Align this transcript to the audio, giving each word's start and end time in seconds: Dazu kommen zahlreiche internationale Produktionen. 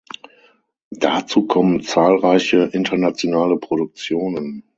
Dazu 0.97 1.45
kommen 1.45 1.83
zahlreiche 1.83 2.63
internationale 2.73 3.57
Produktionen. 3.57 4.63